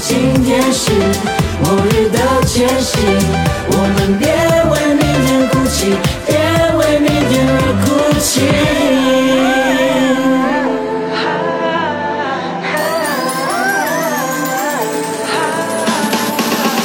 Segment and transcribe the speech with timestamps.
[0.00, 0.92] 今天是
[1.60, 2.98] 末日的前夕，
[3.70, 4.28] 我们别
[4.70, 5.92] 为明天哭泣，
[6.24, 6.38] 别
[6.76, 7.52] 为明天而
[7.84, 7.86] 哭
[8.20, 8.46] 泣。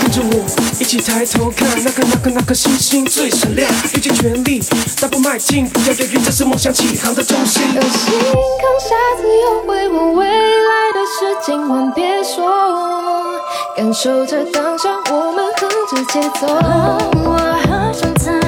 [0.02, 0.34] 跟着我
[0.80, 3.70] 一起抬头看，那颗那颗那颗星星最闪亮。
[3.94, 4.64] 用尽全力，
[5.00, 7.62] 大步迈进，不要犹豫，这是梦想起航的中心。
[7.76, 13.03] 有星空下自由挥舞，未来的事今晚别说。
[13.76, 16.48] 感受着当下，我们哼着节奏，
[17.26, 18.43] 我好想逃。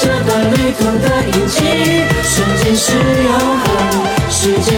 [0.00, 1.58] 这段旅途的印记
[2.22, 3.68] 瞬间是永恒
[4.30, 4.77] 时间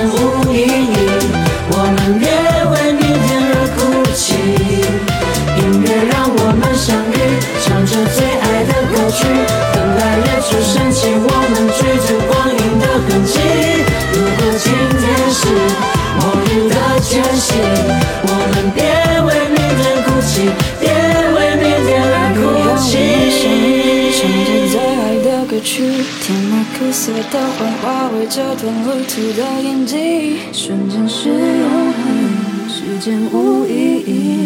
[26.93, 33.71] 色的魂，化为这段路途的印记，瞬间是永恒，时间无意
[34.07, 34.40] 义。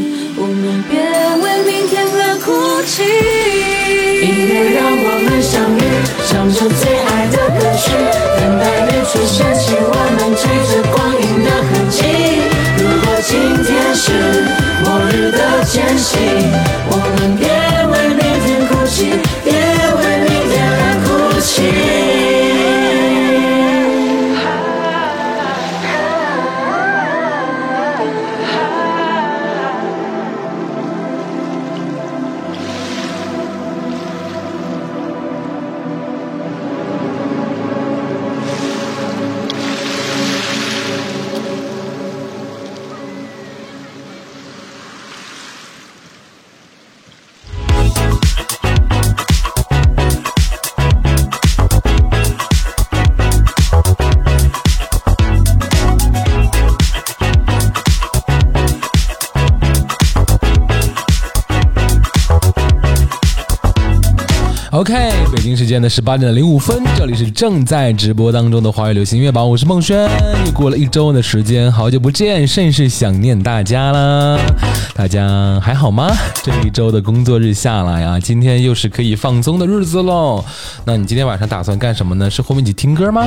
[65.75, 70.09] OK，北京时间的十八点零五分，这里是正在直播当中的华语流行音乐榜，我是孟轩。
[70.47, 74.39] 又过了一周的时间，好久不见，甚是想念大家啦。
[74.95, 76.15] 大家还好吗？
[76.45, 80.45] 这一周的工作日下来啊，今天又是可以放松的日子喽。
[80.85, 82.31] 那你今天晚上打算干什么呢？
[82.31, 83.27] 是和我们一起听歌吗？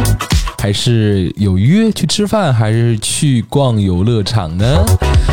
[0.60, 4.86] 还是有约去吃饭，还是去逛游乐场呢？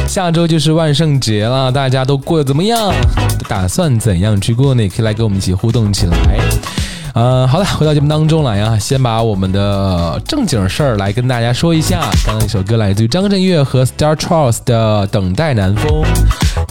[0.09, 2.93] 下周就是万圣节了，大家都过得怎么样？
[3.49, 4.83] 打算怎样去过呢？
[4.83, 6.17] 也可以来跟我们一起互动起来。
[7.15, 12.01] 呃，好了，回到节目当中来啊，先把我们的正经事儿来跟大家说一下。
[12.27, 16.03] 刚刚一首歌来自于张震岳和 Star Charles 的《等待南风》，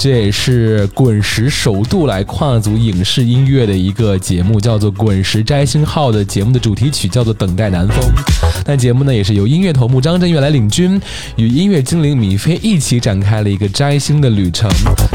[0.03, 7.97] 这也是滚石首度来跨足影视音乐的一个节目，叫做《滚石摘星号》的节目的主题曲叫做《等待南风》。
[8.65, 11.01] 那节目呢，也是由音乐头目张震岳来领军，
[11.37, 14.69] 与音乐精灵米菲一起展开了一个摘星的旅程。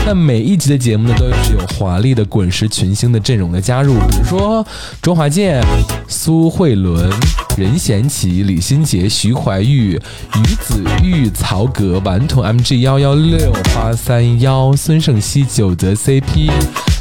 [0.06, 4.66] 那每一集的节目呢，都是有华丽的滚石群星的阵容的加入，比如说
[5.02, 5.62] 周华健、
[6.08, 7.10] 苏慧伦、
[7.58, 10.00] 任贤齐、李心洁、徐怀钰、
[10.36, 16.50] 于子玉、曹格、顽童 MG 幺幺六八三幺、孙盛希、九泽 CP、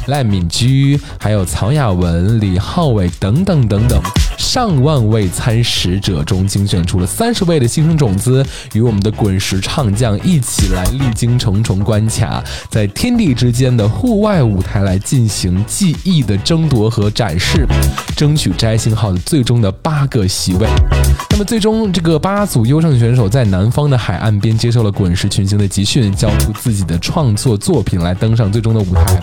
[0.08, 4.02] 赖敏驹，还有曹雅文、李浩伟等等等等。
[4.38, 17.66] 上万位参使者中精选出了三十位的新生种子，与我们的滚石唱将一起来历经重重关卡，在天地之间的户外舞台来进行技艺的争夺和展示，
[18.16, 20.68] 争取摘星号的最终的八个席位。
[21.30, 29.18] 那么最终这个八组优胜选手在南方的海岸边接受了滚石群星的集训，交出自己的创作作品来登上最终的舞台。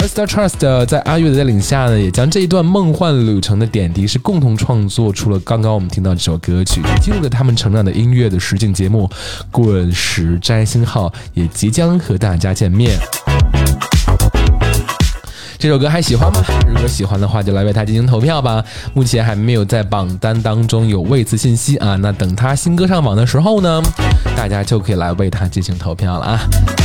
[0.00, 9.06] 而 Star Trust 在阿月的带领下呢，也将这一段梦幻旅程的点滴是共共同创作出了刚刚我们听到这首歌曲，记录了他们成长的音乐的实景节目
[9.50, 12.98] 《滚石摘星号》也即将和大家见面。
[15.60, 16.42] 这首歌还喜欢吗？
[16.66, 18.64] 如果喜欢的话，就来为他进行投票吧。
[18.94, 23.82] 目前还没有在榜单当中有位次信息啊，那等他新歌上榜的时候呢，
[24.34, 26.40] 大家就可以来为他进行投票了啊。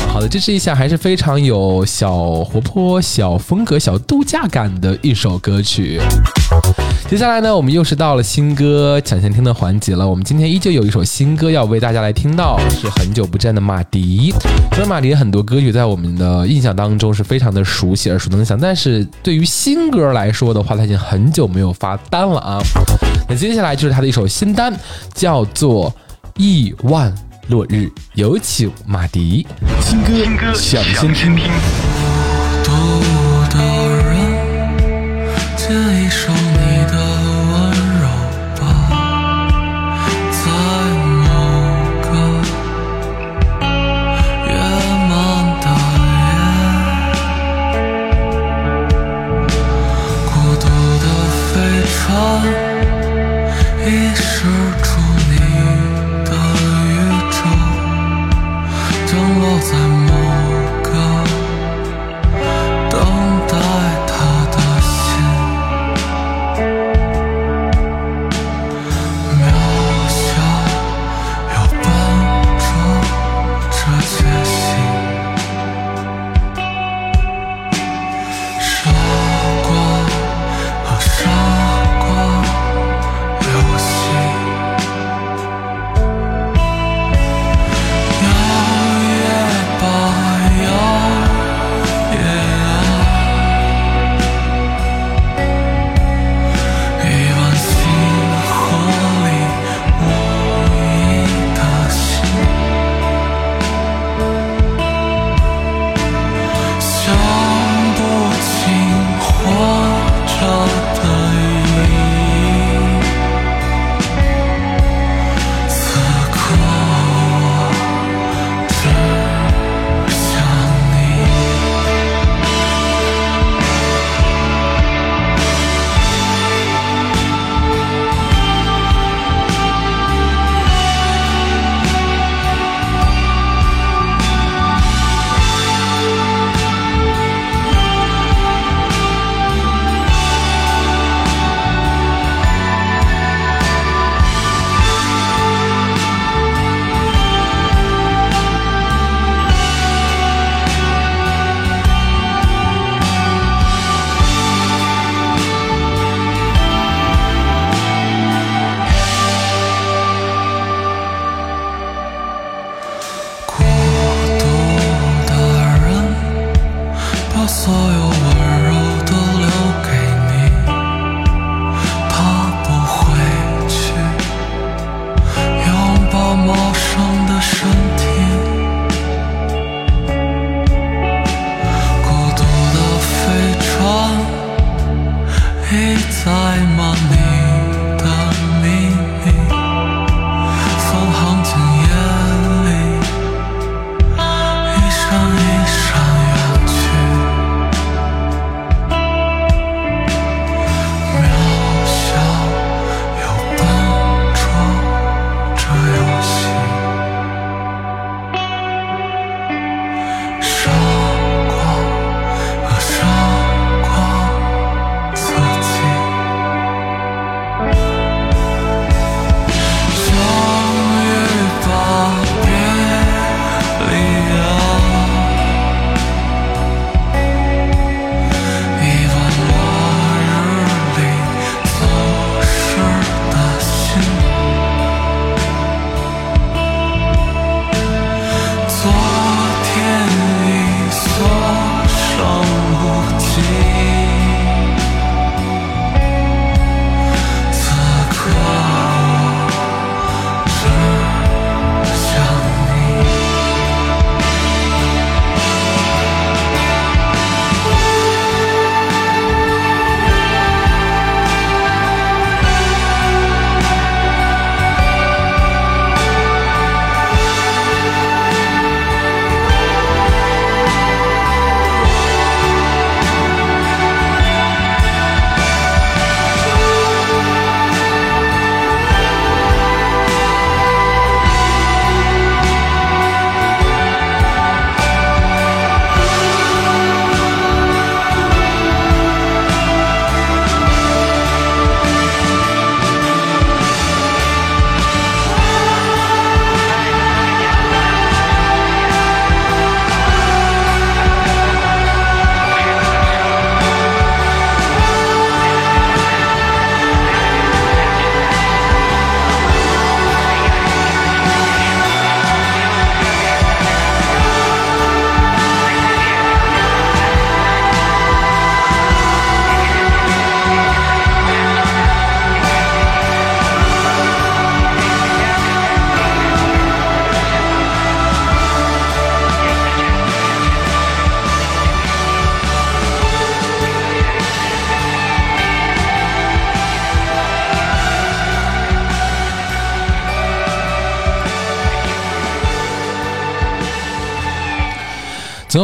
[0.10, 6.02] 好的，支持一下，还是非常有小活泼、小风格、小度假感的一首歌曲。
[7.08, 10.06] 接下来呢，我们又是到了新歌抢先听的环节了。
[10.06, 14.34] 我们今天依旧有一首新歌要为大家来听到，是很久不见的马迪。
[14.72, 22.60] 虽然马迪很多歌曲在我们的印象当中是非常的熟悉、耳熟能详，但是对于新歌来说的话，他已经很久没有发单了啊。
[23.28, 24.74] 那接下来就是他的一首新单，
[25.14, 25.92] 叫做
[26.38, 27.14] 《亿万
[27.48, 27.76] 落日》，
[28.14, 29.46] 有请马迪
[29.82, 32.05] 新歌抢先听。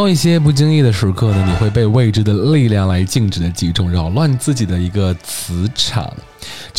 [0.01, 6.11] 有一些不经意的时刻呢，你会被未知的力量来静止的集中，扰乱自己的一个磁场。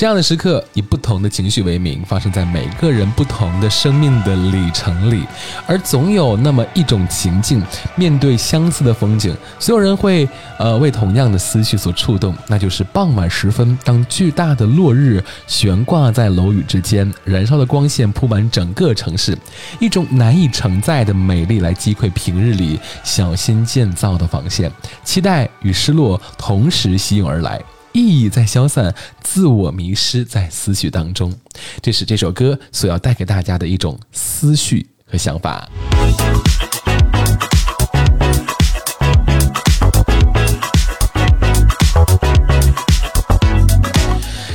[0.02, 5.22] 这样的时刻以不同的情绪为名，发生在每个人不同的生命的里程里，
[5.64, 7.62] 而总有那么一种情境，
[7.94, 10.28] 面对相似的风景，所有人会
[10.58, 19.38] 呃为同样的思绪所触动，那就是傍晚时分，当巨大的落日悬挂在楼宇之间，燃烧的光线铺满整个城市，
[19.78, 24.68] 一种难以承载的美丽来击溃平日里小心建造的防线，
[25.04, 27.62] 期待与失落同时袭涌而来。
[27.92, 31.34] 意义在消散，自我迷失在思绪当中，
[31.82, 35.68] 这是这首歌所要带给大家的一种思绪和想法。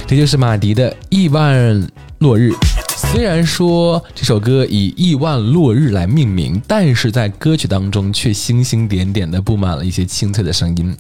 [0.08, 1.88] 这就是马迪的《亿万
[2.20, 2.52] 落日》。
[3.12, 10.96] 虽然说这首歌以亿万落日来命名，但是在歌曲当中却星星点点的布满了一些清脆的声音。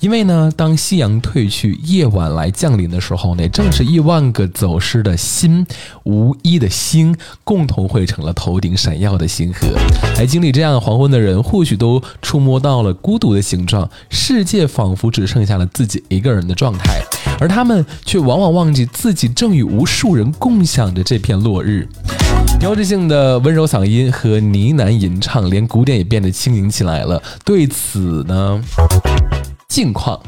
[0.00, 5.66] 因为呢，当夕阳褪去，夜晚来降临的时候呢，正是亿万个走失的心，
[6.04, 9.66] 无一的星，共同汇成了头顶闪耀的星河。
[10.16, 17.02] 来经历这样黄昏的人，或许都触摸到了孤独的形状，世界仿佛只剩下了自己一个人的状态，
[17.40, 21.86] 而他们却往往忘记自己正与无数人共享着这片落日。
[22.58, 27.22] 标志性的温柔嗓音和呢喃吟唱，连鼓点也变得轻盈起来了。
[27.44, 28.60] 对此呢？
[29.68, 30.18] 近况，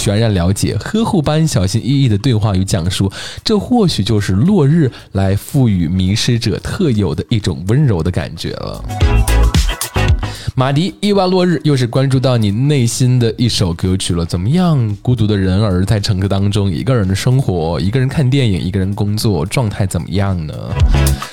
[0.00, 3.12] 全然了解，呵护般小心翼翼的对话与讲述，
[3.44, 8.82] 这或许就是落日来赋予迷失者特有的一种温柔的感觉了。
[10.60, 14.26] 马迪《意外落日》又是关注到你内心的一首歌曲了。
[14.26, 20.52] 怎么样，孤独的人儿在乘客当中，一个人的生活，一个人看电影，一个人工作，状态怎么样呢？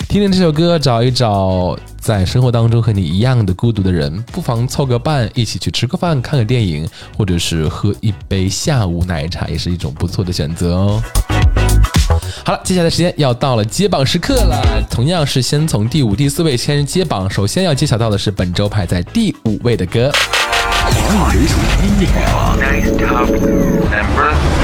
[0.08, 11.04] 听听这首歌，找一找在生活当中和你一样的孤独的人，不妨凑个伴，一起去吃个饭，看个电影，或者是喝一杯下午奶茶，也是一种不错的选择哦。
[12.46, 14.62] 好了，接下来时间要到了揭榜时刻了。
[14.90, 17.30] 同样是先从第五、第四位先揭榜。
[17.30, 20.12] 首先要揭晓到的是本周排在第五位的歌。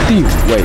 [0.08, 0.64] 第五位。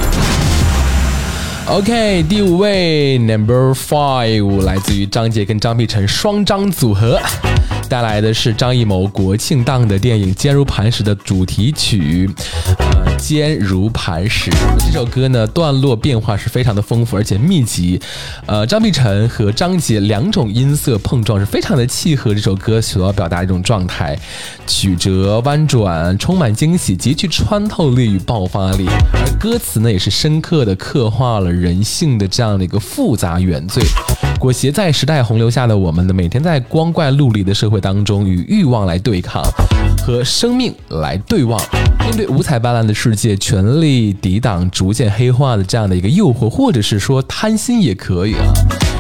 [1.67, 7.21] OK，第五位 Number Five 来自于张杰跟张碧晨双张组合。
[7.88, 12.28] 带来的是张艺谋国庆档的电影《坚如磐石》的主题曲，
[12.78, 14.50] 呃，坚如磐石。
[14.78, 17.99] 这首歌呢，段落变化是非常的丰富而且密集，
[18.45, 24.18] 呃，张碧晨和张杰两种音色碰撞是非常的契合这首歌所要表达的一种状态，
[24.66, 33.83] 曲折弯转，充满惊喜，极具穿透力与爆发力，而歌词呢也是深刻的刻画了人性的这样的一个复杂原罪。
[34.38, 39.42] 裹挟在时代洪流下的我们呢，每天在光怪陆离的社会当中，与欲望来对抗，
[40.07, 41.61] 和生命来对望。
[42.00, 48.47] 面对五彩斑斓的世界，全力抵挡逐渐黑化的这样的一个诱惑，或者是说贪心也可以啊。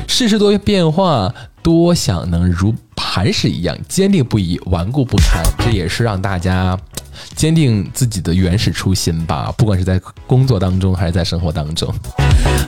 [0.08, 5.40] 世事多变化，多想能如磐石一样坚定不移、顽固不堪。
[5.60, 6.76] 这也是让大家。
[7.34, 11.92] 坚定自己的原始初心吧，不管是在工作当中还是在生活当中。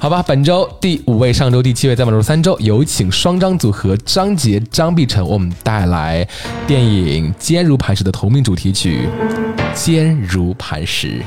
[0.00, 6.26] 好吧，本周第五位，上周第七位，在本周三周，有请双张组合张杰、张碧晨，为我们带来
[6.66, 9.08] 电影《坚如磐石》的同名主题曲
[9.74, 11.18] 《坚如磐石》。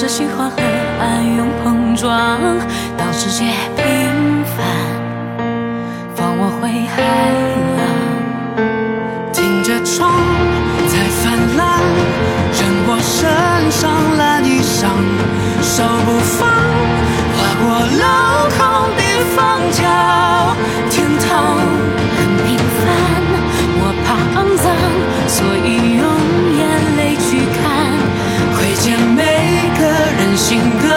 [0.00, 0.56] 是喜欢和
[0.98, 2.40] 暗涌碰撞，
[2.96, 3.44] 当世界
[3.76, 4.64] 平凡，
[6.16, 7.02] 放我回海
[7.76, 7.84] 浪，
[9.30, 10.10] 听着窗
[10.88, 11.82] 在泛滥，
[12.56, 13.28] 任我身
[13.70, 14.88] 上烂衣裳，
[15.60, 16.48] 手不放，
[30.40, 30.89] 新的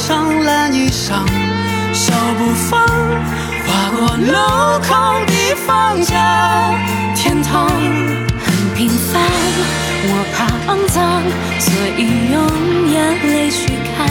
[0.00, 1.26] 上蓝衣裳，
[1.92, 2.88] 手不放，
[3.66, 6.16] 划过镂空的方向。
[7.14, 9.20] 天堂很平凡，
[10.02, 11.22] 我怕肮脏，
[11.60, 12.34] 所以用
[12.90, 12.96] 眼
[13.30, 14.08] 泪去看，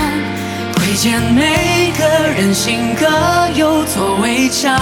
[0.76, 2.06] 窥见每个
[2.38, 3.08] 人性格
[3.56, 4.80] 有座围墙。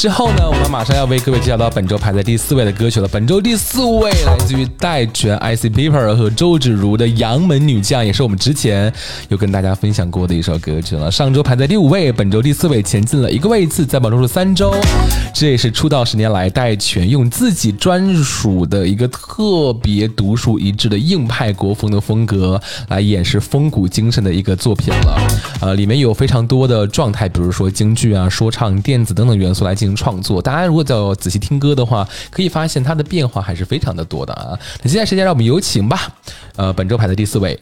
[0.00, 3.08] 之后呢，我们马上要为各位介绍到本周排在第四位的歌曲了。
[3.08, 8.90] 本周第四位来自于戴荃、IC Paper 和周芷如的《杨门女将》，也是我们之前
[9.28, 11.12] 有跟大家分享过的一首歌曲了。
[11.12, 14.74] 上周排在第五位，本周第四位前进了一个位次，在榜中数三周。
[15.34, 22.58] 这也是出道十年来戴荃用自己专属的一个特别独树一帜的硬派国风的风格
[22.88, 25.28] 来演示风骨精神的一个作品了。
[25.60, 30.40] 呃，里面有非常多的状态，比如说京剧啊、说唱、电子等等元素来进行创作。
[30.40, 34.58] 大家如果在仔细听歌的话，可以发现它的变化还是非常的多的啊。
[34.82, 36.08] 那接下来时间让我们有请吧。
[36.56, 37.58] 呃，本周排在第四位。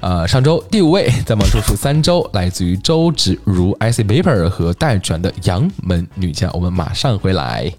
[0.00, 6.50] 呃，上周第五位，在榜数数三周，来自于周芷如、IC Paper 和戴荃的《杨门女将》。
[6.54, 7.72] 我们马上回来。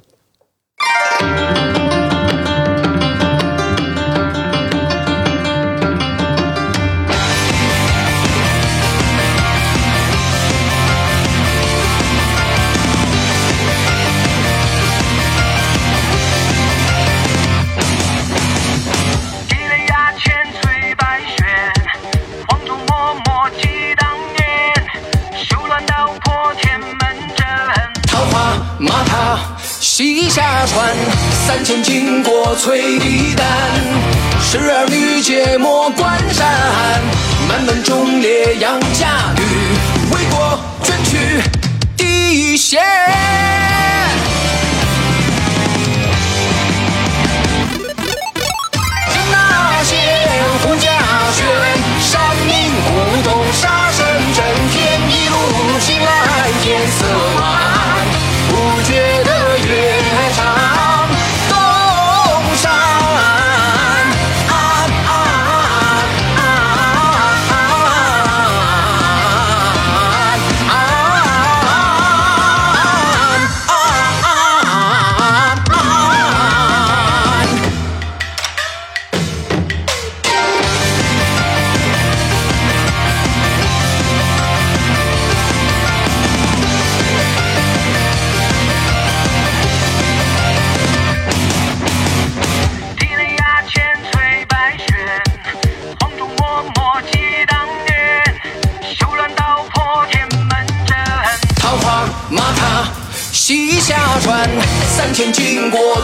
[29.96, 30.92] 西夏川，
[31.46, 33.46] 三千金国催地丹。
[34.42, 37.00] 十二女皆莫关山，
[37.48, 39.44] 满门忠烈杨家女，
[40.16, 41.44] 为国捐躯
[41.96, 42.80] 第一血。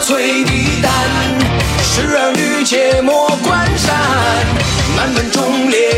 [0.00, 0.92] 催地丹。
[1.82, 3.94] 十儿女切莫关山，
[4.96, 5.89] 满门忠烈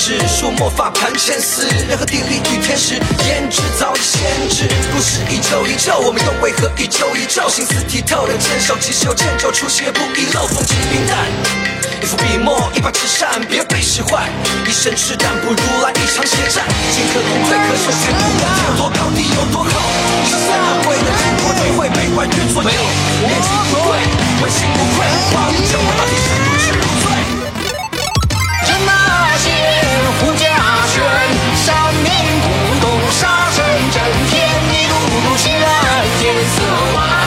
[0.00, 1.66] 代胭脂，说魔法盘前丝。
[1.86, 4.64] 人和地理与天时，胭脂早已限制。
[4.92, 7.46] 故事一旧一旧，我们又为何一旧一旧？
[7.50, 10.46] 心思剔透的坚守，即使有迁就，初心也不遗漏。
[10.48, 11.28] 风轻云淡，
[12.00, 14.24] 一副笔墨，一把纸扇，别被使坏。
[14.64, 16.64] 一身赤胆不如来一场血战，
[16.96, 19.68] 进可攻退可守，全部有多高低有多好。
[20.24, 22.80] 一生不跪的经过就会被万人左右。
[23.20, 24.00] 年轻不贵，
[24.40, 26.64] 问心无愧，话无证，我到底是不是
[36.32, 37.19] 天色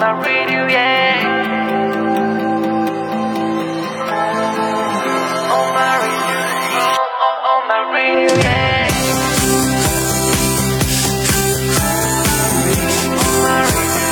[0.00, 1.20] my radio, yeah.
[5.52, 6.38] On my radio,
[7.00, 8.88] on, on, on my radio, yeah.
[13.44, 14.08] my radio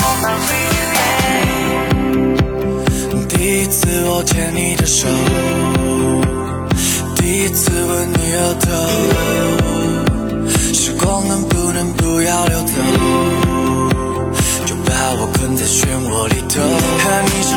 [0.00, 2.08] oh my radio, yeah
[3.28, 5.08] 第一次我牵你的手，
[7.58, 8.70] 次吻你额头，
[10.72, 12.72] 时光能不能不要流走？
[14.64, 16.54] 就把我困在漩涡里头。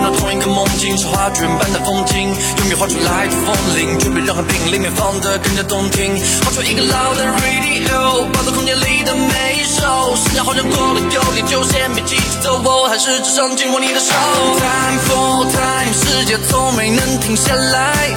[0.02, 6.18] 和你是那同一个梦境，是画卷般的风景，用笔画出来的风铃，却比任何病里面放的更加动听。
[6.44, 14.14] 画出一个老的 radio，抱在空间里的每一首，时间好像过了有点久，先别急着走，我还是只想紧握你的手。
[14.14, 18.10] Time for time，世界从没能停下来。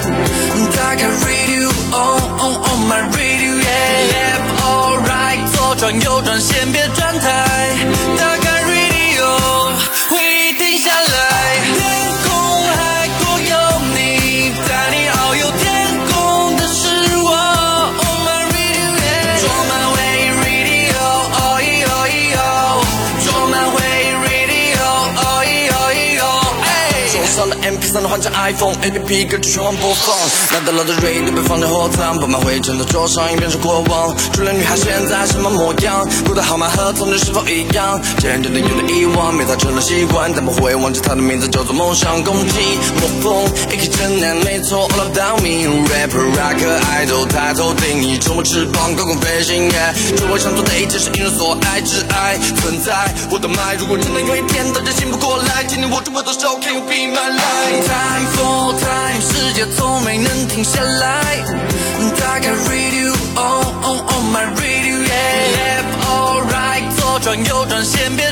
[0.75, 7.75] 打开 radio，on on on my radio，yeah，left or right，左转右转，先别转台。
[27.95, 30.13] 上的换成 iPhone，APP 歌曲全网播放。
[30.51, 34.13] 拿到了的 radio 被放在货仓，布满灰尘的桌上，已变成过往。
[34.33, 36.05] 初恋女孩现在什么模样？
[36.25, 37.97] 拨的号码和从前是否一样？
[38.19, 42.21] 渐渐的有了遗忘，没法成了习惯，但不会忘记她的名字叫做梦想。
[42.21, 42.59] 攻击
[42.99, 43.49] 魔风，
[43.95, 49.69] 一颗真男，没错，all about me，rapper rocker idol，抬头定义，触摸翅膀，高空飞行。
[49.71, 52.91] yeah 做我想做的一切是因人所爱，只爱存在
[53.31, 53.75] 我的麦。
[53.75, 61.23] 如果真的有一天大家醒不过来，请你握住我的手，Can you be my light？Time for time，世界从没能停下来。
[62.19, 68.29] 打开 radio，on on on my radio，yeah，left or right，左转右转，先别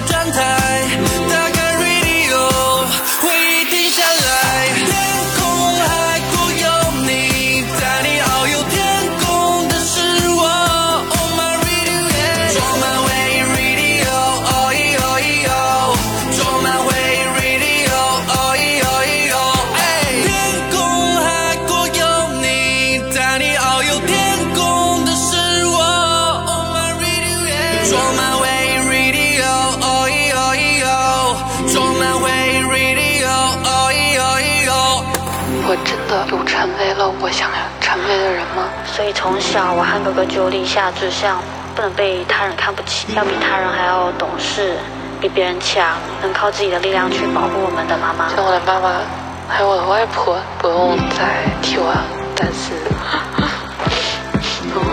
[38.96, 41.42] 所以从小我和哥哥就立下志向，
[41.76, 44.78] 不能被他人看不起，要比他人还要懂事，
[45.20, 48.30] 比别人强，能靠自己的力量去保护我们的妈妈。
[48.36, 49.02] 像我的妈妈，
[49.50, 51.92] 还有我的外婆，不用再替我
[52.36, 52.76] 担心。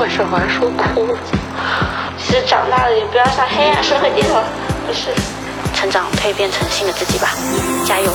[0.01, 1.15] 为什么说哭？
[2.17, 4.41] 其实长大了也不要向黑暗社会低头，
[4.87, 5.11] 不是，
[5.75, 7.29] 成长蜕变成新的自己吧，
[7.87, 8.11] 加油！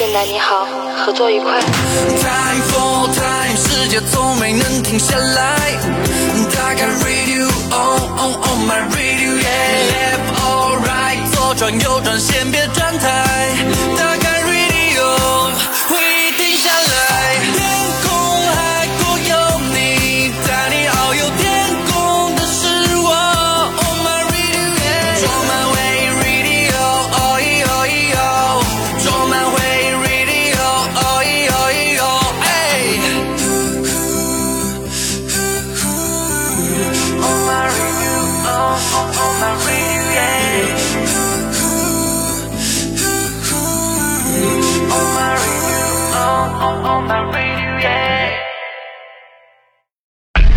[0.00, 0.66] 建南你好，
[1.04, 1.60] 合作愉快。
[1.60, 5.78] Time for time，世界从没能停下来。
[6.56, 13.99] 打开 radio，on on on my radio，yeah，left or right，左转右转，先别转台。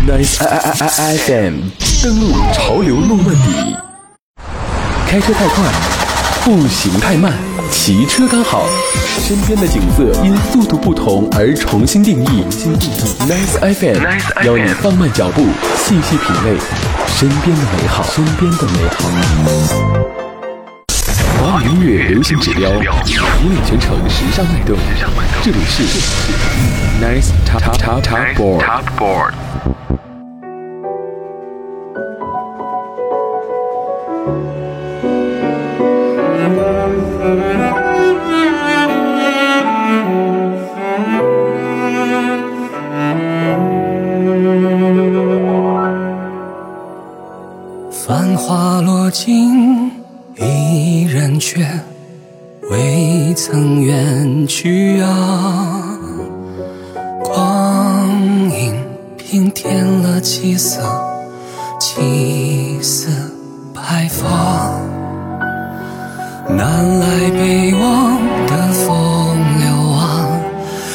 [0.06, 1.54] Nice I I I I FM
[2.02, 3.76] 登录潮流诺曼底，
[5.08, 5.64] 开车太快，
[6.44, 7.32] 步行太慢，
[7.72, 8.66] 骑车刚好，
[9.18, 12.44] 身边的景色因速度不同而重新定义。
[13.26, 15.42] Nice FM 邀你放慢脚步，
[15.76, 16.56] 细细品味
[17.08, 20.23] 身边的美好，身边的美好。
[21.40, 24.76] 华语音乐流行指标，引领全城时尚脉动。
[25.42, 25.82] 这里是
[27.00, 29.32] Nice Top Top Top Top Board。
[48.06, 49.90] 繁华落尽，
[51.38, 51.66] 却
[52.70, 55.98] 未曾远去啊。
[57.22, 58.08] 光
[58.50, 58.74] 阴
[59.16, 60.80] 平添了几色，
[61.78, 63.08] 几丝
[63.74, 64.78] 白发。
[66.48, 70.28] 南来北往的风流啊，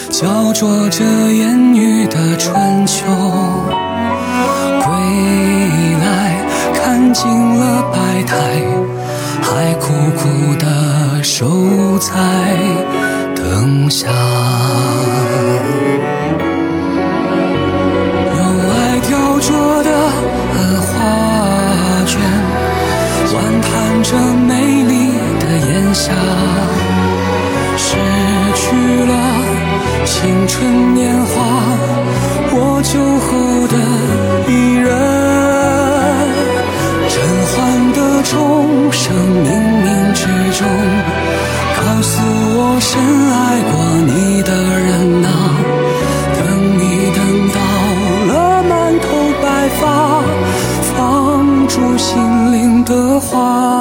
[0.09, 3.05] 焦灼着烟雨的春秋。
[4.85, 4.89] 归
[5.99, 8.37] 来看尽了百态，
[9.41, 11.47] 还苦苦的守
[11.99, 12.11] 在
[13.35, 14.07] 灯下。
[18.35, 18.37] 有
[18.69, 19.47] 爱雕琢
[19.83, 19.89] 的
[20.81, 20.91] 画
[22.05, 22.11] 卷，
[23.33, 23.67] 玩弹
[24.03, 24.07] 着
[24.47, 24.49] 美
[24.83, 24.93] 丽
[25.39, 26.11] 的炎夏，
[27.77, 27.87] 失
[28.55, 28.61] 去
[29.05, 29.11] 了
[30.05, 31.27] 青春年华，
[32.51, 32.91] 我酒
[33.25, 33.27] 后
[33.67, 33.73] 的
[34.51, 34.88] 伊人。
[38.29, 39.49] 钟声冥
[39.83, 40.21] 冥之
[40.59, 40.67] 中，
[41.77, 43.35] 告诉我深爱
[43.71, 43.73] 过
[44.05, 45.27] 你的人呐、
[46.37, 46.39] 等
[46.77, 46.81] 你
[47.15, 47.57] 等到
[48.27, 49.07] 了满头
[49.41, 49.45] 白
[49.81, 49.83] 发，
[50.93, 52.11] 放逐心
[52.53, 53.78] 灵的花。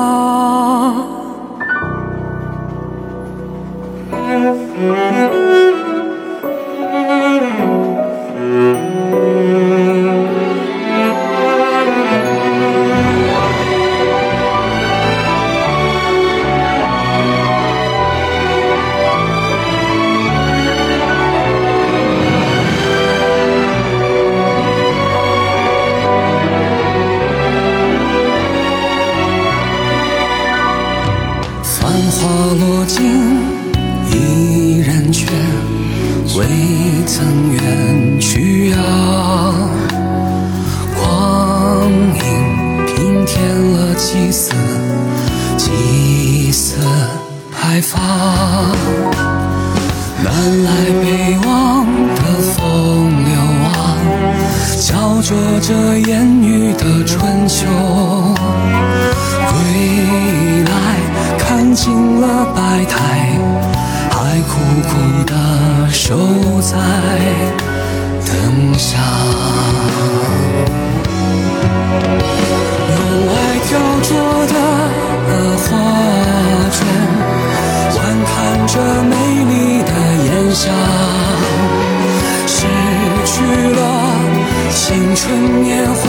[85.28, 86.00] 青春年华，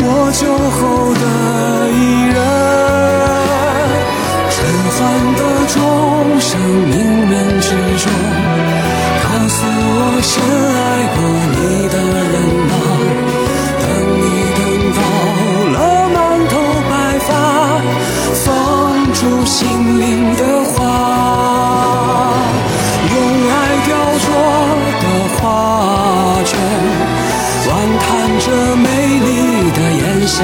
[0.00, 0.80] 我酒后
[1.12, 1.22] 的
[1.92, 2.40] 伊人。
[4.48, 4.56] 甄
[4.96, 4.96] 嬛
[5.36, 5.76] 的钟
[6.40, 6.48] 声
[6.88, 6.96] 冥
[7.28, 7.68] 冥之
[8.00, 8.08] 中，
[9.22, 9.92] 告诉我
[10.22, 10.32] 深
[10.72, 10.80] 爱
[11.12, 11.16] 过
[11.52, 11.56] 你
[11.92, 11.96] 的
[12.32, 12.34] 人
[12.72, 12.74] 啊，
[13.82, 13.84] 等
[14.16, 14.24] 你
[14.56, 14.58] 等
[14.96, 14.98] 到
[15.74, 15.76] 了
[16.08, 16.16] 满
[16.48, 16.52] 头
[16.88, 16.90] 白
[17.28, 17.30] 发，
[18.32, 18.46] 放
[19.12, 19.60] 逐心
[20.00, 20.17] 灵
[30.38, 30.42] 家，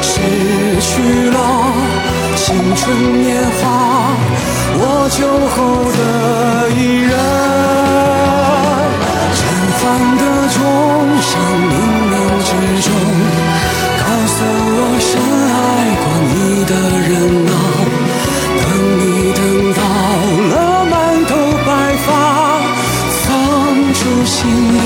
[0.00, 0.12] 失
[0.80, 0.92] 去
[1.28, 1.36] 了
[2.36, 2.82] 青春
[3.22, 3.28] 年
[3.60, 3.62] 华，
[4.76, 5.18] 我酒
[5.52, 5.56] 后
[5.92, 6.00] 的
[6.70, 7.12] 一人。
[9.36, 9.40] 绽
[9.78, 9.82] 放
[10.16, 10.22] 的
[10.54, 10.56] 钟
[11.20, 11.30] 声，
[11.68, 11.72] 冥
[12.10, 12.12] 冥
[12.48, 12.50] 之
[12.80, 12.88] 中，
[14.00, 14.02] 告
[14.32, 14.36] 诉
[14.76, 15.10] 我深
[15.52, 15.56] 爱
[16.00, 16.72] 过你的
[17.08, 17.12] 人
[17.52, 17.54] 啊，
[18.62, 18.64] 等
[19.00, 19.02] 你
[19.36, 19.38] 等
[19.76, 19.80] 到
[20.50, 20.52] 了
[20.86, 20.92] 满
[21.26, 21.30] 头
[21.66, 21.68] 白
[22.06, 22.08] 发，
[23.20, 23.28] 放
[23.92, 24.78] 逐心灵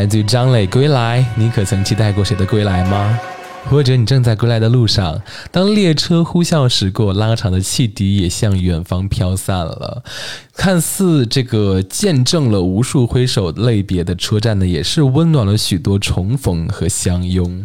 [0.00, 3.20] 来自于张磊《归来》，你可曾期待过谁的归来吗？
[3.68, 5.20] 或者你正在归来的路上，
[5.50, 10.02] 当列车呼啸驶过，拉长的汽笛也向远方飘散了。
[10.56, 17.62] 看似这个见证了无数挥手类别的车站呢，也是温暖了许多重逢和相拥。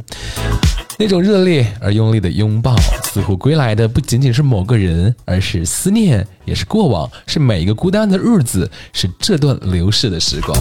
[1.00, 2.76] 那种热烈而用力的拥抱，
[3.16, 10.54] 似乎归来的不仅仅是某个人，而是思念，也是过往，是每一个孤单的日子，是这段流逝的时光。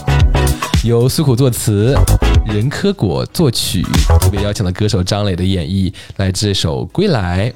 [0.85, 1.97] 由苏苦作词，
[2.47, 3.83] 任科果作曲，
[4.21, 7.51] 特别邀请了歌手张磊的演绎，来这首《归来》。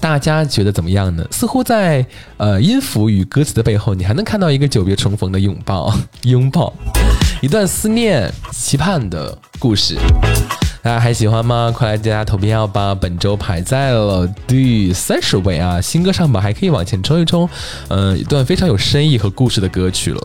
[0.00, 1.24] 大家觉得怎么样呢？
[1.30, 2.04] 似乎在
[2.38, 6.72] 呃音符与歌词的背后，你还能看到一个久别重逢的拥抱，拥抱，
[7.40, 9.96] 一段思念、期盼的故事。
[10.82, 11.72] 大家还喜欢吗？
[11.72, 12.92] 快来大家投票吧！
[12.92, 17.48] 本周排在了第三十位啊，新歌上榜还可以往前冲一冲。
[17.86, 20.20] 嗯、一段非常有深意和故事的歌曲了。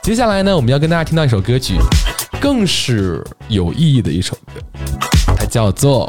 [0.00, 1.74] 接下来呢，我们要跟大家听到一首歌曲，
[2.40, 4.62] 更是有意义的一首歌，
[5.36, 6.08] 它叫做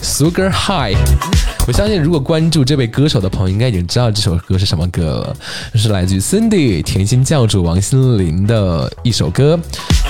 [0.02, 0.96] 《Sugar High》。
[1.66, 5.36] 我相信，如果关注这位歌手的朋友，应该已经知道这首歌是什么歌了。
[5.74, 9.60] 是来自于 Cindy 甜心教主王心凌的一首歌。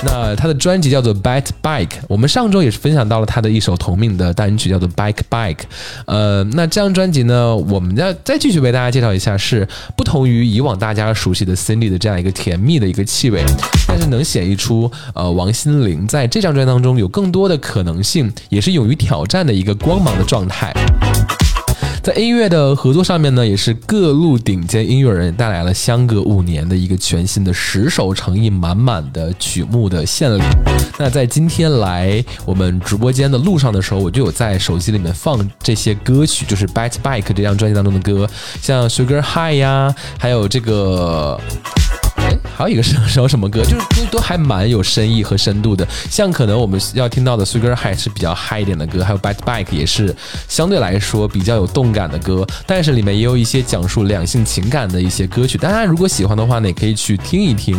[0.03, 5.55] 那他的专辑叫做《Bite Bike》，我们上周也是分享到了他的一首同名的单曲，叫做《Bike Bike》。
[6.05, 13.41] 呃，那这张专辑呢，我们要再继续为大家介绍一下，是不同于以往大家熟悉的 Cindy 的这样一个甜蜜的一个气味，
[13.87, 20.73] 但是能显绎出呃王心凌在这张专辑当中有更多的可能性，也是勇于挑战的一个光芒的状态。
[22.05, 30.43] 在音乐的合作上面呢，也是各路顶尖音乐人带来了相隔五年的一个全新的十首诚意满满的曲目的献礼。
[30.99, 38.29] 那在今天来我们直播间的路上的时候，我就有在手机里面放这些歌曲，就是《Bite Bike》这张专辑当中的歌，
[38.61, 41.41] 像《Sugar High》呀，还有这个。
[42.55, 43.75] 还有一个是首什么歌，就是
[44.11, 45.85] 都都还蛮有深意和深度的。
[46.09, 50.15] 像可能我们要听到的《Sugar High》是比较嗨一点的歌，还有《Bite Bike》也是
[50.47, 55.57] 相对来说比较有动感的歌，但是里面也有一些讲述两性情感的一些歌曲。
[55.57, 57.77] 大家如果喜欢的话呢，也可以去听一听。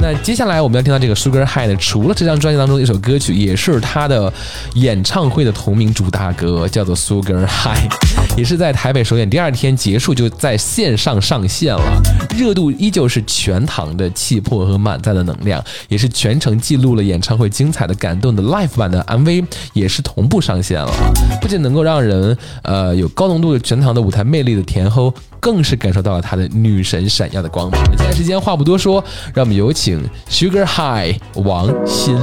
[0.00, 4.32] 那接下来我们要听到这个《Sugar High》呢，除了这张专辑当中的一首歌曲，也是他的
[4.74, 7.88] 演唱会的同名主打歌，叫做《Sugar High》，
[8.36, 12.02] 也是在台北首演第二天结束就在线上上线了，
[12.36, 20.92] 热度依旧是全堂的气魄和满载的能量，也是全程记录了演唱会精彩的感动的 live 版的 MV 也是同步上线了，
[21.40, 27.80] 不仅能够让人呃有高浓度的全堂的舞台魅力的甜齁，更是感受到了她的女神闪耀的光芒。
[27.96, 32.18] 现在时间话不多说，让我们有请 Sugar High 王心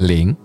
[0.00, 0.36] 凌。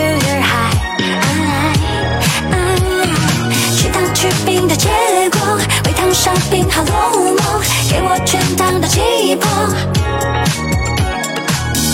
[0.00, 0.76] Sugar high。
[3.76, 4.88] 去糖去冰的结
[5.30, 5.38] 果，
[5.86, 6.92] 微糖上冰好落
[7.36, 7.40] 寞，
[7.90, 9.48] 给我全糖的气魄。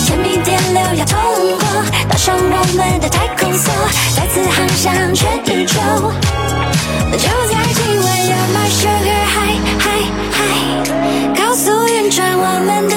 [0.05, 1.19] 甜蜜电流要通
[1.59, 1.63] 过，
[2.09, 2.41] 搭上我
[2.77, 3.69] 们的太空梭，
[4.15, 5.75] 再次航向全宇宙。
[7.11, 12.95] 就在今晚，You're my sugar high high high，高速运转，我们都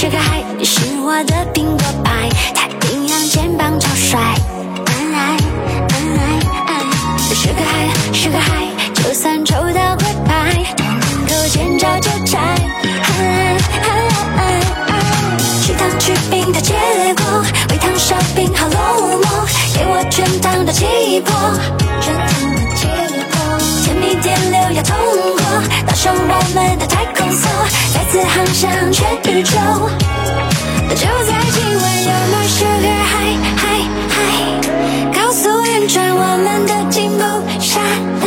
[0.00, 4.18] 是个海，你是我的苹果派，太平洋肩膀超帅。
[4.18, 5.36] 哎哎
[6.68, 6.72] 哎
[7.34, 12.38] 是个海，是个海，就算抽到鬼牌，都能够见招就摘。
[12.38, 13.90] 哎哎
[14.38, 14.40] 哎
[14.88, 14.90] 哎
[15.62, 16.72] 去糖去冰的结
[17.16, 19.44] 果，微糖烧冰好落寞，
[19.74, 21.30] 给我全糖的气魄，
[22.00, 22.39] 全糖，
[24.82, 24.96] 通
[25.36, 25.40] 过，
[25.86, 27.44] 搭上我们的太空梭，
[27.92, 29.52] 再次航向全宇宙。
[30.94, 34.54] 就在今晚，You're my sugar high high high，
[35.14, 37.22] 高速运转，我们都停不
[37.60, 38.26] 下来。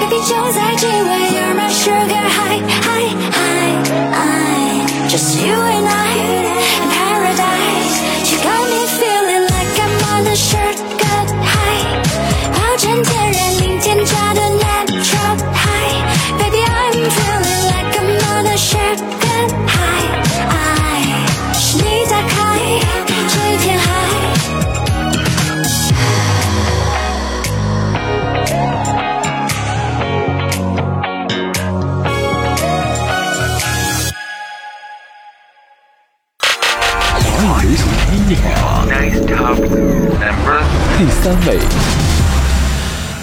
[0.00, 1.31] Baby，就在今晚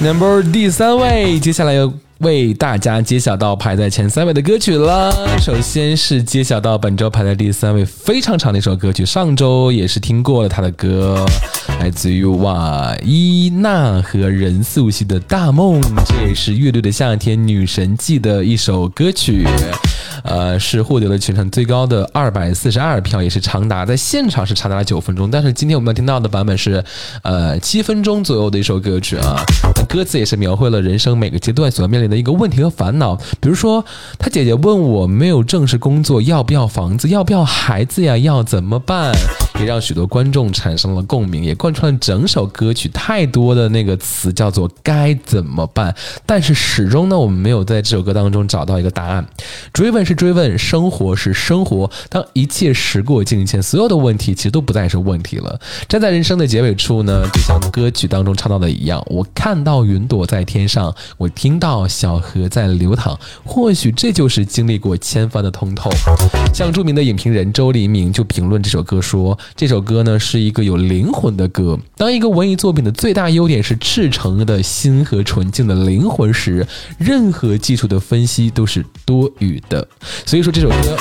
[0.01, 5.13] Number 第三位，接下来要为大家揭晓到排在前三位的歌曲了。
[5.41, 11.25] 首先是揭晓到本周排在第三位非常长的一首歌曲，上周也是听过了他的歌，
[11.81, 19.45] 来自于瓦伊娜和任素汐的《大梦》，这也是乐队的夏天女神季的一首歌曲。
[20.23, 25.29] 呃，是获得了全场最高的二百四十二票，也是长达在现场是长达了九分钟。
[25.29, 26.83] 但是今天我们要听到的版本是，
[27.23, 29.41] 呃，七分钟左右的一首歌曲啊。
[29.75, 33.15] 那歌词也是描绘了人生每个阶段所要面临的一个问题和烦恼。
[33.39, 33.83] 比如说，
[34.17, 39.11] 他姐姐问我没有正式工作，要不要房子，要不要孩子呀，要怎么办？
[39.59, 42.89] 也让许多观众产生了共鸣，也贯穿了整首歌曲。
[42.93, 45.93] 太多的那个词叫做该怎么办，
[46.25, 49.25] 但是始终呢，我们没有在这首歌当中找到一个答案。
[49.73, 51.91] 追问是追问，生活是生活。
[52.09, 55.59] 当一切时过境迁，所有的问题其实都不再是问题了。
[55.89, 63.19] 站在人生的结尾处呢，就像歌曲当中唱到的一样，我看到云朵在天上，我听到小河在流淌。
[63.43, 65.89] 或许这就是经历过千帆的通透。
[66.53, 71.77] 像著名的影评人周黎明就评论这首歌说，这首歌呢是一个有灵魂的歌。
[71.97, 76.65] 当一个文艺作品的最大优点是赤诚的心和纯净的灵魂时，
[76.97, 79.87] 任何技术的分析都是多余的。
[80.25, 80.97] 所以说这首歌。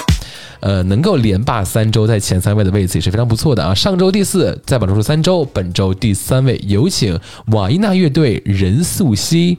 [0.61, 3.73] 呃，能够连霸三周在前三位的位置也是非常不错的啊！
[3.73, 7.17] 上周第四，在榜中数三周，本周第三位，有请
[7.53, 9.35] 瓦伊娜乐队任素汐《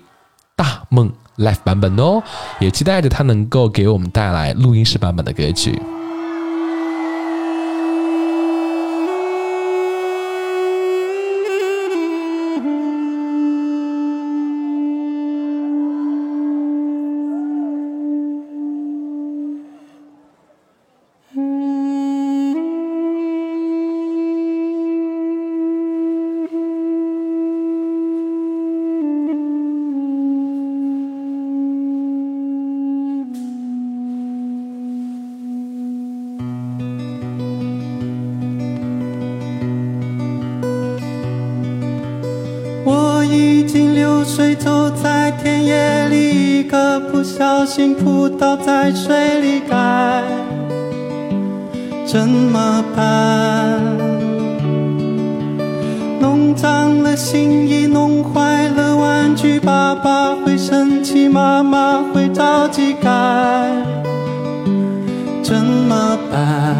[0.58, 1.10] 大梦》
[1.42, 2.22] Live 版本哦，
[2.60, 5.82] 也期待着他能够给我们带来录音室版本的歌曲。
[52.12, 53.80] 怎么办？
[56.20, 63.10] 弄脏了新衣，弄坏了玩具，爸爸会生气，妈妈会着急，该
[65.43, 66.76] 怎么办？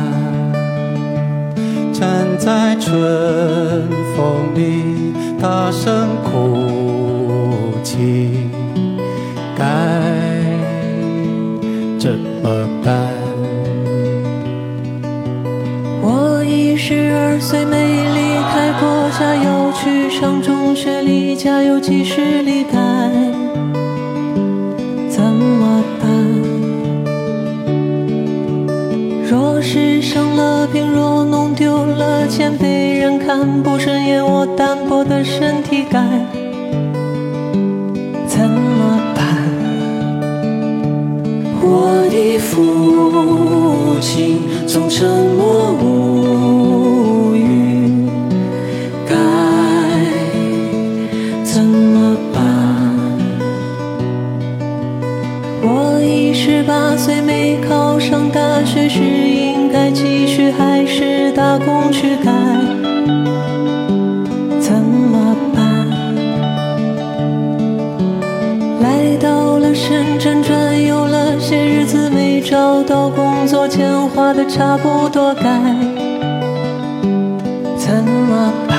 [1.94, 6.79] 站在春风里，大声哭
[20.80, 22.80] 上中学，离家有几十里，该
[25.10, 26.10] 怎么办？
[29.30, 36.00] 若是生了病，若弄丢了钱，被人看不顺眼，我单薄的身体该
[38.26, 39.26] 怎么办？
[41.62, 45.06] 我的父亲总沉
[45.38, 45.99] 默无
[58.90, 62.32] 是应该继续还是打工去改？
[64.60, 65.88] 怎么办？
[68.82, 75.44] 来到了深圳转悠了些日子，没找到工作，钱花的差不多该
[77.78, 78.76] 怎么办？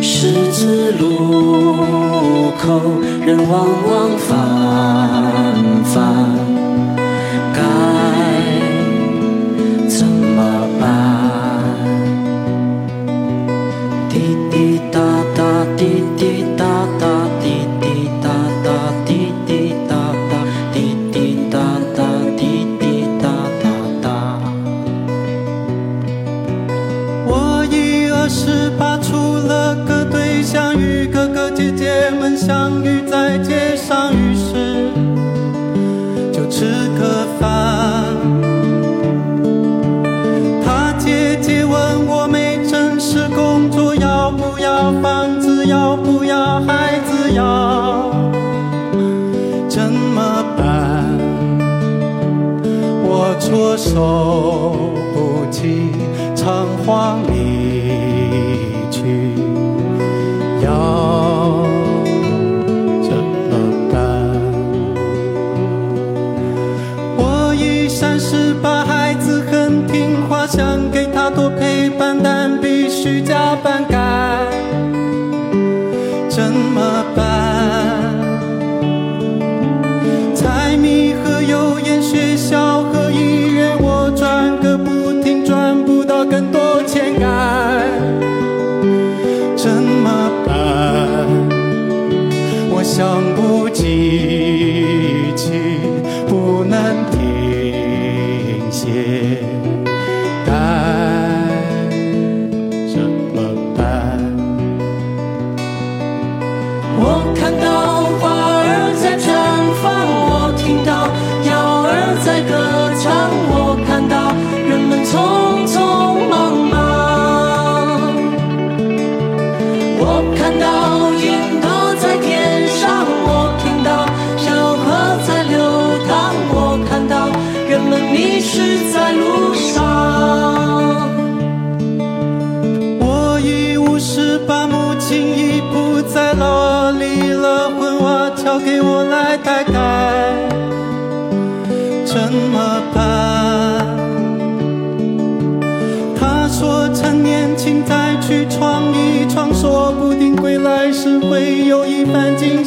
[0.00, 2.80] 十字路口，
[3.26, 4.30] 人往往繁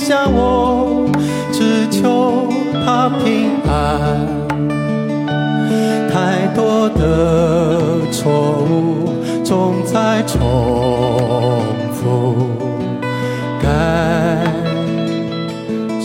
[0.06, 1.10] 番景象，我
[1.52, 2.48] 只求
[2.86, 4.28] 他平安。
[6.12, 9.10] 太多的错误
[9.44, 10.40] 总在重
[11.92, 12.36] 复，
[13.60, 13.68] 该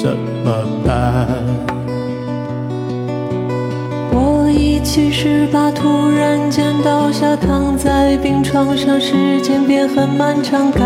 [0.02, 1.28] 怎么办？
[4.12, 10.80] 我已七十八，突然间倒下，躺在病床上，时间变很漫长，该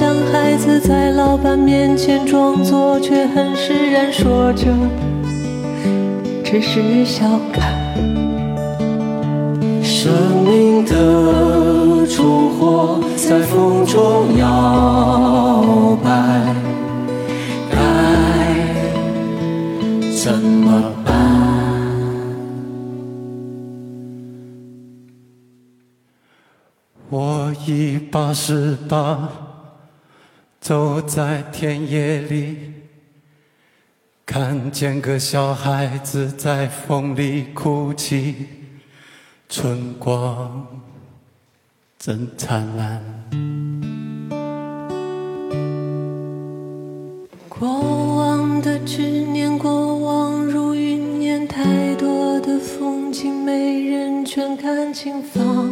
[0.00, 4.64] 像孩子，在老板面前装作，却很释然，说着
[6.42, 7.70] 只是小看。
[9.82, 10.10] 生
[10.42, 16.10] 命的烛火在风中摇摆，
[17.70, 17.76] 该
[20.16, 21.14] 怎么办？
[27.10, 29.28] 我已八十八，
[30.70, 32.56] 走在田野里，
[34.24, 38.46] 看见个小孩子在风里哭泣，
[39.48, 40.64] 春光
[41.98, 43.02] 真灿烂。
[47.48, 47.68] 过
[48.14, 55.68] 往的执念，过往如云烟，太多的风景，没人全看清，放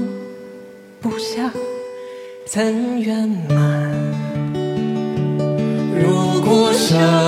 [1.00, 1.52] 不下，
[2.48, 3.77] 怎圆满？
[6.90, 7.27] 如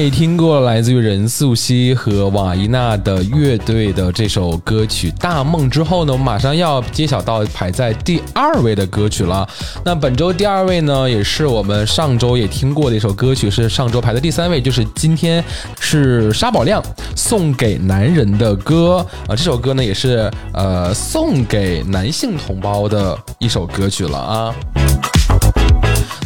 [0.00, 9.46] OK，听过来自于任素汐和瓦伊娜的乐队的这首歌曲《大梦》之后呢，我们马上要揭晓到排在第二位的歌曲了。
[9.84, 15.44] 那本周第二位呢，也是我们上周也听过的一首歌曲，是上周排的第三位，就是今天
[15.78, 16.82] 是沙宝亮
[17.14, 24.54] 送给男人的歌啊、这首歌呢也是呃送给男性同胞的一首歌曲了啊。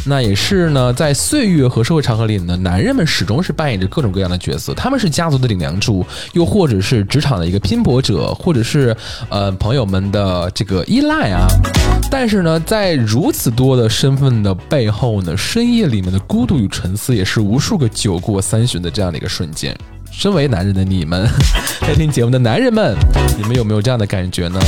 [0.07, 8.95] 那也是呢，在岁月和社会长河里呢，男人们始终是扮演着各种各样的角色，他们是家族的顶梁柱，又或者是职场的一个拼搏者，或者是
[9.29, 11.47] 呃朋友们的这个依赖啊。
[12.11, 19.75] 但是呢，在如此多的身份的背后呢，深夜里面的孤独与沉思，也是无数个酒过三巡的这样的一个瞬间。
[20.11, 21.27] 身为男人的你们，
[21.81, 22.95] 在听节目的男人们，
[23.37, 24.59] 你们有没有这样的感觉呢？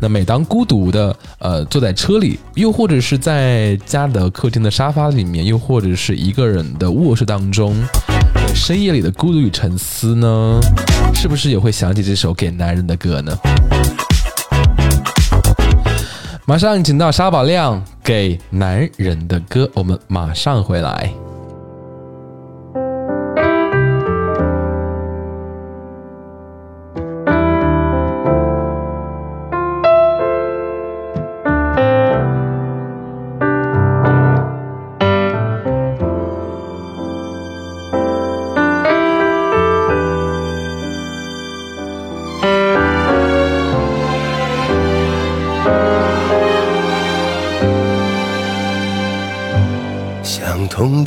[0.00, 7.74] 那每当孤独的呃坐在车里，又或者是在家的客厅的沙发里面，又或者是一个人的卧室当中，
[8.54, 10.60] 深夜里的孤独与沉思呢，
[11.14, 13.36] 是不是也会想起这首给男人的歌呢？
[16.44, 21.10] 马上请到沙宝亮给男人的歌，我们马上回来。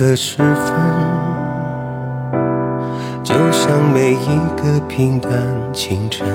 [0.09, 0.75] 的时分，
[3.23, 5.31] 就像每一个平淡
[5.71, 6.25] 清晨，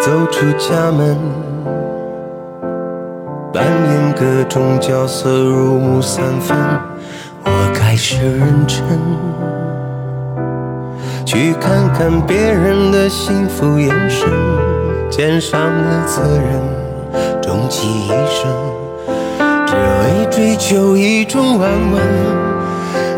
[0.00, 1.14] 走出家门，
[3.52, 6.56] 扮演各种角色，入木三分。
[7.44, 8.82] 我开始认真，
[11.26, 14.26] 去看看别人的幸福眼神，
[15.10, 18.48] 肩上的责任，终其一生。
[19.66, 22.43] 只为追求一种安稳。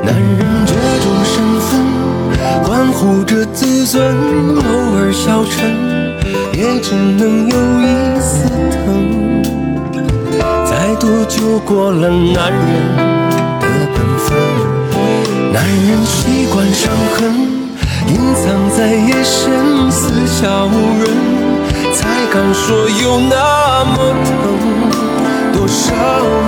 [0.06, 1.68] 男人这种身份，
[2.64, 4.14] 关乎着自尊，
[4.54, 4.60] 偶
[4.94, 5.74] 尔消沉，
[6.52, 7.84] 也只能有一
[8.20, 9.42] 丝疼。
[10.64, 12.96] 再多就过了男人
[13.60, 14.38] 的本分，
[15.52, 17.34] 男人习惯伤痕，
[18.06, 20.70] 隐藏在夜深，四下无
[21.02, 21.10] 人，
[21.92, 24.30] 才敢说有那么疼。
[25.52, 25.92] 多少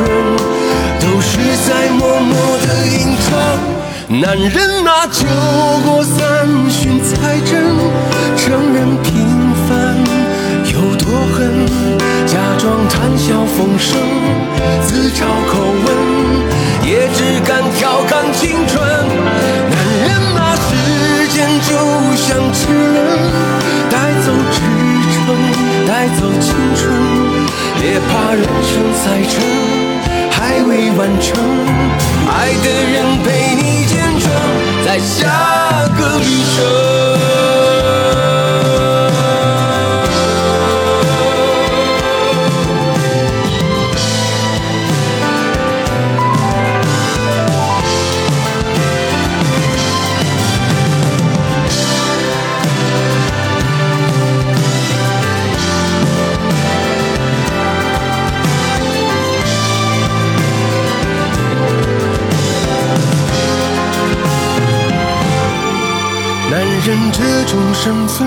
[0.06, 0.08] 人
[1.00, 1.38] 都是
[1.68, 2.34] 在默默
[2.66, 3.30] 的隐藏。
[4.20, 5.26] 男人啊，酒
[5.84, 6.16] 过三
[6.70, 7.62] 巡才真
[8.36, 9.12] 承认平
[9.68, 9.68] 凡
[10.64, 11.66] 有多狠，
[12.26, 14.00] 假装谈笑风生，
[14.82, 15.86] 自嘲口吻，
[16.88, 18.80] 也只敢调侃青春。
[19.68, 19.76] 男
[20.06, 21.70] 人啊，时间就
[22.16, 22.98] 像齿轮，
[23.90, 23.94] 带
[24.24, 24.56] 走支
[25.12, 25.20] 撑，
[25.86, 26.82] 带走青春。
[27.80, 29.34] 别怕人生赛程
[30.38, 31.36] 还未完成，
[32.28, 34.30] 爱的人陪你见证，
[34.86, 35.26] 在下
[35.98, 36.24] 个旅
[36.54, 37.57] 程。
[66.88, 68.26] 人这种身份，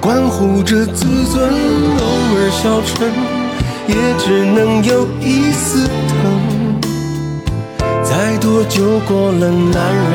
[0.00, 1.52] 关乎着自尊，
[1.98, 3.12] 偶尔消沉，
[3.86, 6.80] 也只能有一丝疼。
[8.02, 10.14] 再多就过了男人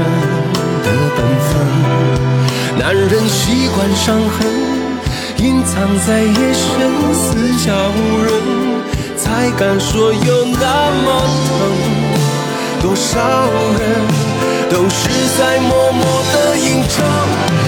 [0.82, 1.50] 的本分，
[2.80, 4.50] 男人习惯伤痕，
[5.38, 8.34] 隐藏在夜深，四下无人，
[9.16, 11.54] 才敢说有那么疼。
[12.82, 13.20] 多少
[13.78, 13.82] 人
[14.72, 17.59] 都是在默默的隐藏。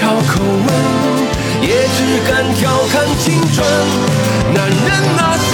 [0.00, 0.68] 嘲口吻，
[1.60, 3.62] 也只敢调侃青春。
[4.54, 4.88] 男人
[5.18, 5.50] 啊，时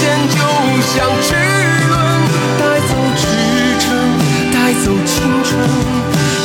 [0.00, 0.36] 间就
[0.80, 1.28] 像齿
[1.86, 1.92] 轮，
[2.58, 3.22] 带走支
[3.78, 3.86] 撑，
[4.54, 5.12] 带走青
[5.44, 5.52] 春，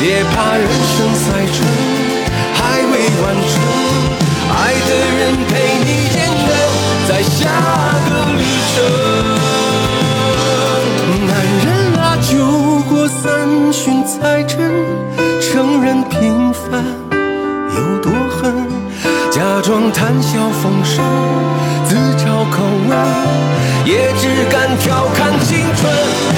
[0.02, 0.04] 别
[0.36, 1.58] 怕人生赛程
[2.56, 2.60] 还
[2.92, 3.52] 未完成，
[4.54, 5.52] 爱的人陪
[5.86, 6.52] 你见证
[7.08, 7.40] 在下
[8.10, 8.44] 个旅
[8.76, 9.29] 程。
[19.70, 21.06] 装谈笑风生，
[21.86, 22.98] 自嘲口吻，
[23.86, 26.29] 也只敢调侃青春。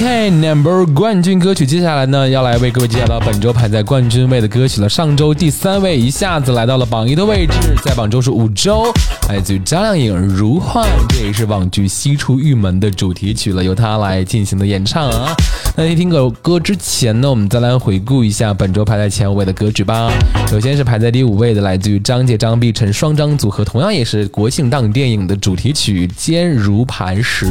[0.00, 4.88] OK，Number、冠军歌曲，接下来呢要来为各位介绍到本周排在冠军位的歌曲了。
[4.88, 8.90] 上周第三位一下子来到了榜一的位置，在榜周是五周，
[9.30, 15.32] 来自于张靓颖《如幻》，这也是网剧《西出玉门》的主题曲了，由她来进行的演唱啊。
[15.76, 20.12] 那在听首歌之前呢，我们再来回顾一下本周排在前五位的歌曲吧。
[20.48, 27.46] 首先是排在第五位的，来自于张杰、张碧晨双张组合，同样也是国庆档电影的主题曲《坚如磐石》。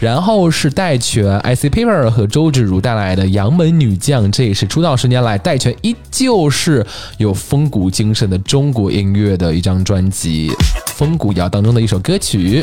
[0.00, 6.86] 然后是戴荃、IC Paper 和周芷如带来的《杨门女将》，这也是出道十年来戴荃依旧是
[7.16, 10.52] 有风骨精神的中国音乐的一张专辑，
[10.94, 12.62] 风骨谣当中的一首歌曲。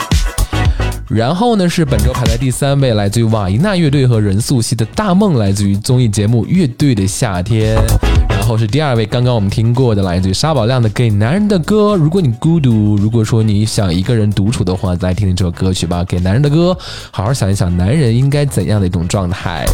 [1.09, 7.75] 然后呢是本周排在第三位，来自于瓦伊娜乐队和任素汐的《大梦》，来自于综艺节目《乐队的夏天》。
[8.51, 11.93] 然后是第二位，刚刚我们听过的，来自于沙宝亮的《给男人的歌》。
[11.95, 16.77] 如果你孤独，如果说你想一个人独处的话，再来听听这首歌曲吧，《给男人的歌》。
[17.11, 19.65] 好好想一想，男人应该怎样的一种状态。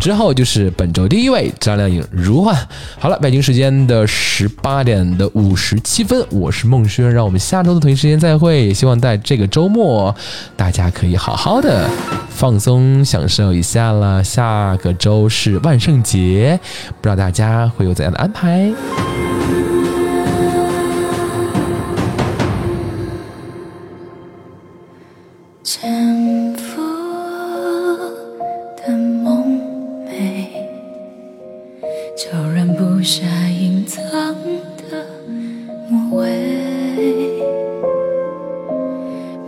[0.00, 2.56] 之后就是本周第一位，张靓颖《如幻》。
[2.98, 8.66] 好了，北京时间的十八点的五十七分，我是孟轩，让我们下周的同一时间再会。
[8.66, 10.12] 也希望在这个周末，
[10.56, 11.88] 大家可以好好的
[12.30, 14.24] 放松享受一下了。
[14.24, 16.58] 下个周是万圣节，
[17.00, 18.72] 不知道大家会有怎的安排？
[25.62, 26.80] 潜伏
[28.76, 29.60] 的梦
[30.06, 30.48] 寐，
[32.16, 35.06] 悄然布下隐藏的
[35.90, 36.26] 魔尾。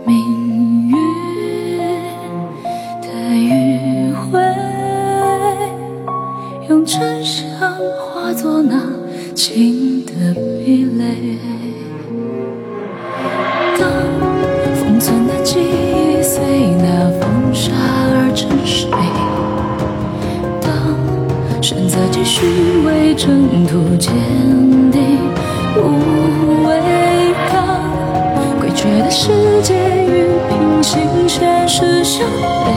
[0.05, 0.93] 命运
[3.01, 4.39] 的迂回，
[6.69, 7.49] 用真相
[8.31, 8.81] 化作那
[9.35, 11.37] 情的壁垒。
[13.77, 13.85] 当
[14.73, 16.41] 封存的记忆随
[16.77, 18.89] 那风沙而沉睡。
[20.61, 20.71] 当
[21.61, 22.45] 选择继续
[22.85, 24.13] 为征途坚
[24.91, 25.01] 定
[25.75, 27.83] 无畏，当
[28.61, 29.75] 诡谲的世界
[30.05, 32.25] 与平行现实相
[32.63, 32.69] 悖，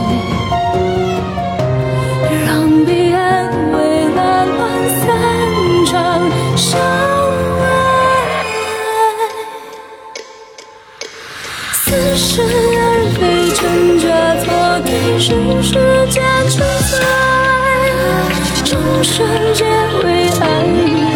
[15.26, 15.72] 是世
[16.10, 16.62] 间存
[16.92, 17.00] 在。
[18.62, 19.64] 众生皆
[20.04, 20.42] 为爱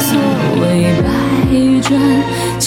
[0.00, 0.10] 所
[0.62, 0.64] 为，
[1.02, 1.06] 百
[1.82, 1.90] 转
[2.58, 2.66] 千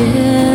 [0.00, 0.49] 途